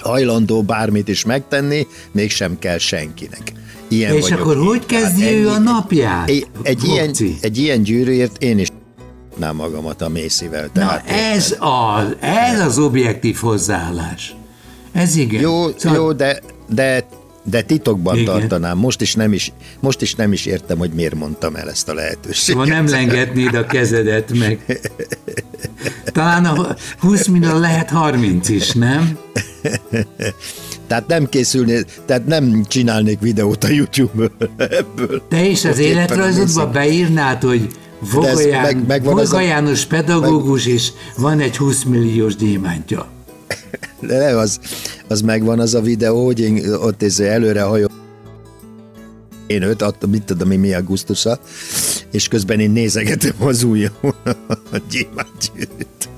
hajlandó 0.00 0.62
bármit 0.62 1.08
is 1.08 1.24
megtenni, 1.24 1.86
mégsem 2.12 2.58
kell 2.58 2.78
senkinek. 2.78 3.52
Ilyen 3.88 4.14
És 4.16 4.30
akkor 4.30 4.56
én. 4.56 4.62
hogy 4.62 4.86
Tehát 4.86 5.04
kezdi 5.04 5.24
ő 5.24 5.26
ennyi- 5.36 5.46
a 5.46 5.58
napját? 5.58 6.28
egy, 6.28 6.46
egy, 6.62 6.84
ilyen, 6.84 7.14
egy 7.40 7.58
ilyen 7.58 7.82
gyűrűért 7.82 8.42
én 8.42 8.58
is 8.58 8.68
nem 9.36 9.56
magamat 9.56 10.02
a 10.02 10.08
mészivel. 10.08 10.62
Na 10.62 10.70
Tehát 10.72 11.10
ez 11.10 11.56
az, 11.58 12.16
ez 12.20 12.60
az 12.60 12.78
objektív 12.78 13.36
hozzáállás. 13.36 14.34
Ez 14.92 15.16
igen. 15.16 15.40
Jó, 15.40 15.66
Szóval- 15.76 15.98
jó 15.98 16.12
de, 16.12 16.40
de, 16.68 17.06
de 17.44 17.62
titokban 17.62 18.14
Igen. 18.14 18.24
tartanám. 18.26 18.78
Most 18.78 19.00
is, 19.00 19.14
nem 19.14 19.32
is, 19.32 19.52
most 19.80 20.02
is 20.02 20.14
nem 20.14 20.32
is 20.32 20.46
értem, 20.46 20.78
hogy 20.78 20.90
miért 20.90 21.14
mondtam 21.14 21.56
el 21.56 21.70
ezt 21.70 21.88
a 21.88 21.94
lehetőséget. 21.94 22.36
Szóval 22.42 22.66
nem 22.66 22.88
lengetnéd 22.88 23.54
a 23.54 23.66
kezedet 23.66 24.38
meg. 24.38 24.60
Talán 26.12 26.44
a 26.44 26.76
20 26.98 27.26
millió 27.26 27.58
lehet 27.58 27.90
30 27.90 28.48
is, 28.48 28.72
nem? 28.72 29.18
Tehát 30.86 31.06
nem 31.06 31.28
készülnék, 31.28 31.86
tehát 32.06 32.26
nem 32.26 32.64
csinálnék 32.68 33.20
videót 33.20 33.64
a 33.64 33.68
YouTube-ből 33.68 34.30
ebből. 34.56 35.22
Te 35.28 35.44
is 35.44 35.64
az 35.64 35.78
életrajzodba 35.78 36.70
beírnád, 36.70 37.42
hogy 37.42 37.66
Voga, 38.12 38.28
meg- 38.86 39.06
a- 39.06 39.10
Voga 39.10 39.40
János 39.40 39.84
pedagógus, 39.84 40.66
és 40.66 40.88
van 41.16 41.40
egy 41.40 41.56
20 41.56 41.82
milliós 41.82 42.36
gyémántja. 42.36 43.06
De 44.00 44.18
nem, 44.18 44.38
az, 44.38 44.60
az 45.08 45.20
megvan 45.20 45.60
az 45.60 45.74
a 45.74 45.80
videó, 45.80 46.24
hogy 46.24 46.40
én 46.40 46.74
ott 46.74 47.02
ez 47.02 47.20
előre 47.20 47.62
hajol 47.62 47.90
én 49.46 49.62
őt, 49.62 49.82
attól 49.82 50.10
mit 50.10 50.22
tudom 50.22 50.50
én, 50.50 50.58
mi 50.58 50.72
a 50.74 50.82
gusztusa, 50.82 51.38
és 52.10 52.28
közben 52.28 52.60
én 52.60 52.70
nézegetem 52.70 53.34
az 53.38 53.62
ujjam 53.62 53.92
a 54.72 54.78
gyémántgyűrűt. 54.90 56.08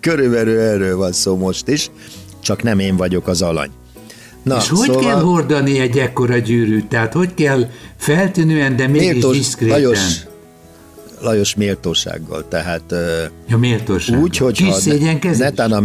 Körülbelül 0.00 0.60
erről 0.60 0.96
van 0.96 1.12
szó 1.12 1.36
most 1.36 1.68
is, 1.68 1.90
csak 2.40 2.62
nem 2.62 2.78
én 2.78 2.96
vagyok 2.96 3.26
az 3.26 3.42
alany. 3.42 3.70
Na, 4.42 4.56
és 4.56 4.68
hogy 4.68 4.96
kell 4.96 5.20
hordani 5.20 5.78
egy 5.78 5.98
ekkora 5.98 6.38
gyűrűt? 6.38 6.86
Tehát 6.86 7.12
hogy 7.12 7.34
kell 7.34 7.70
feltűnően, 7.96 8.76
de 8.76 8.86
mégis 8.86 9.08
méltós, 9.08 9.36
diszkréten? 9.36 9.82
Lajos, 9.82 10.24
Lajos 11.20 11.54
méltósággal, 11.54 12.48
tehát 12.48 12.94
Ja, 13.48 13.56
méltóság. 13.58 14.20
úgy, 14.20 14.36
hogy 14.36 14.56
Kis 14.56 14.68
ha 15.22 15.36
netán 15.38 15.72
a, 15.72 15.82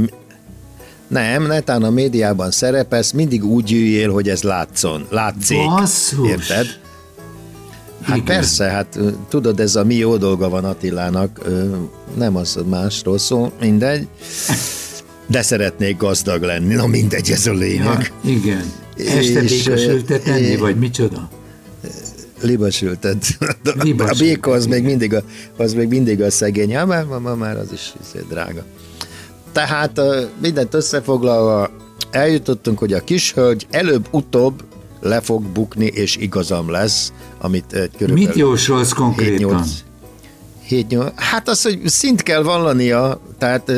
nem, 1.08 1.48
netán 1.48 1.84
a 1.84 1.90
médiában 1.90 2.52
szerepelsz, 2.52 3.12
mindig 3.12 3.46
úgy 3.46 3.64
gyűjjél, 3.64 4.12
hogy 4.12 4.30
ez 4.30 4.42
látszon, 4.42 5.06
látszik. 5.10 5.58
Basszus. 5.58 6.30
Érted? 6.30 6.66
Hát 8.02 8.18
Igen. 8.18 8.36
persze, 8.36 8.64
hát 8.70 9.00
tudod, 9.30 9.60
ez 9.60 9.76
a 9.76 9.84
mi 9.84 9.96
jó 9.96 10.18
dolga 10.18 10.50
van 10.50 10.66
Attilának, 10.66 11.40
nem 12.18 12.36
az 12.36 12.58
másról 12.66 13.18
szó, 13.18 13.52
mindegy. 13.60 14.08
De 15.28 15.42
szeretnék 15.42 15.98
gazdag 15.98 16.42
lenni, 16.44 16.74
na 16.74 16.88
mindegy, 16.88 17.32
ez 17.32 17.48
a 17.48 17.52
Ja, 17.52 17.58
lényeg. 17.58 18.12
igen. 18.26 18.64
Este 18.98 19.42
És, 19.44 19.64
békasültet 19.64 20.28
ö, 20.28 20.32
enni, 20.32 20.40
é- 20.42 20.60
vagy 20.60 20.76
micsoda? 20.76 21.30
Libasültet. 22.42 23.26
A 23.98 24.16
béka 24.18 24.52
az 24.52 24.66
még 24.66 24.84
mindig 24.84 25.14
a, 25.14 25.24
az 25.58 25.74
még 25.74 25.88
mindig 25.88 26.22
a 26.22 26.32
szegény, 26.32 26.76
hát 26.76 26.88
már, 26.88 27.06
ma, 27.06 27.20
ma 27.20 27.36
már 27.36 27.58
az 27.58 27.72
is 27.74 27.94
drága. 28.30 28.64
Tehát 29.52 30.02
mindent 30.42 30.74
összefoglalva 30.74 31.70
eljutottunk, 32.12 32.80
hogy 32.80 32.94
a 32.94 33.04
kis 33.04 33.34
hölgy 33.34 33.68
előbb-utóbb 33.70 34.64
le 35.02 35.22
fog 35.22 35.44
bukni, 35.44 35.86
és 35.86 36.16
igazam 36.16 36.70
lesz, 36.70 37.12
amit 37.42 37.66
körülbelül... 37.98 38.14
Mit 38.14 38.36
jósolsz 38.36 38.94
konkrétan? 38.94 39.64
7-8. 40.70 41.12
Hát 41.16 41.50
az, 41.50 41.62
hogy 41.62 41.80
szint 41.86 42.24
kell 42.24 42.42
vallania, 42.44 43.22
tehát 43.38 43.72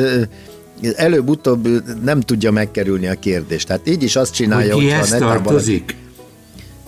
előbb-utóbb 0.96 1.68
nem 2.04 2.20
tudja 2.20 2.50
megkerülni 2.50 3.06
a 3.08 3.14
kérdést. 3.14 3.66
Tehát 3.66 3.88
így 3.88 4.02
is 4.02 4.16
azt 4.16 4.34
csinálja, 4.34 4.74
Hogy 4.74 4.84
hogyha 4.84 5.18
netán 5.18 5.42
valaki? 5.42 5.84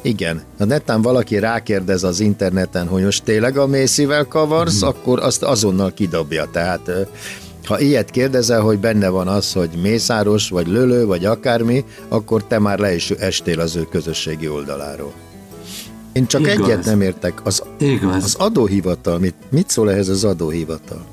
Igen, 0.04 0.42
ha 0.58 0.64
netán 0.64 1.02
valaki 1.02 1.38
rákérdez 1.38 2.04
az 2.04 2.20
interneten, 2.20 2.86
hogy 2.86 3.02
most 3.02 3.24
tényleg 3.24 3.56
a 3.56 3.66
Mészivel 3.66 4.24
kavarsz, 4.24 4.80
Mhm. 4.80 4.88
akkor 4.88 5.20
azt 5.20 5.42
azonnal 5.42 5.92
kidobja. 5.94 6.48
Tehát 6.52 6.90
ha 7.66 7.80
ilyet 7.80 8.10
kérdezel, 8.10 8.60
hogy 8.60 8.78
benne 8.78 9.08
van 9.08 9.28
az, 9.28 9.52
hogy 9.52 9.68
mészáros, 9.82 10.48
vagy 10.48 10.66
lölő, 10.66 11.06
vagy 11.06 11.24
akármi, 11.24 11.84
akkor 12.08 12.44
te 12.44 12.58
már 12.58 12.78
le 12.78 12.94
is 12.94 13.10
estél 13.10 13.60
az 13.60 13.76
ő 13.76 13.86
közösségi 13.90 14.48
oldaláról. 14.48 15.12
Én 16.12 16.26
csak 16.26 16.40
Igaz. 16.40 16.52
egyet 16.68 16.84
nem 16.84 17.00
értek, 17.00 17.40
az, 17.46 17.62
Igaz. 17.78 18.24
az 18.24 18.34
adóhivatal, 18.38 19.18
mit, 19.18 19.34
mit 19.50 19.70
szól 19.70 19.90
ehhez 19.90 20.08
az 20.08 20.24
adóhivatal? 20.24 21.04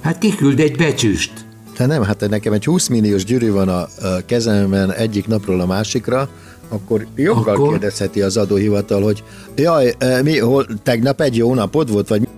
Hát 0.00 0.18
kiküld 0.18 0.60
egy 0.60 0.76
becsüst. 0.76 1.32
Hát 1.76 1.88
nem, 1.88 2.02
hát 2.02 2.28
nekem 2.28 2.52
egy 2.52 2.64
20 2.64 2.88
milliós 2.88 3.24
gyűrű 3.24 3.50
van 3.50 3.68
a, 3.68 3.80
a 3.80 3.88
kezemben 4.26 4.92
egyik 4.92 5.26
napról 5.26 5.60
a 5.60 5.66
másikra, 5.66 6.28
akkor 6.72 7.06
joggal 7.14 7.54
Akkor? 7.54 7.68
kérdezheti 7.68 8.22
az 8.22 8.36
adóhivatal, 8.36 9.02
hogy 9.02 9.24
jaj, 9.56 9.94
e, 9.98 10.22
mi, 10.22 10.38
hol, 10.38 10.66
tegnap 10.82 11.20
egy 11.20 11.36
jó 11.36 11.54
napod 11.54 11.92
volt, 11.92 12.08
vagy 12.08 12.28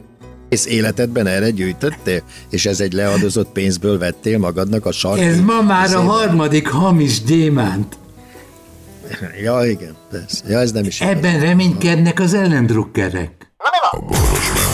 egész 0.49 0.67
életedben 0.67 1.27
erre 1.27 1.51
gyűjtöttél, 1.51 2.23
és 2.51 2.67
ez 2.67 2.81
egy 2.81 2.93
leadozott 2.93 3.49
pénzből 3.53 3.99
vettél 3.99 4.39
magadnak 4.39 4.87
a 4.87 4.93
sarki. 4.93 5.23
Ez 5.23 5.41
ma 5.41 5.63
már 5.63 5.95
a 5.95 6.01
harmadik 6.01 6.69
hamis 6.69 7.23
gyémánt. 7.23 7.97
Ja, 9.43 9.65
igen, 9.65 9.95
persze. 10.11 10.45
Ja, 10.49 10.59
ez 10.59 10.73
nem 10.73 10.85
is 10.85 11.01
igaz. 11.01 11.15
Ebben 11.15 11.41
reménykednek 11.41 12.21
az 12.21 12.35
ellendrukkerek. 12.35 13.53
A 13.57 14.74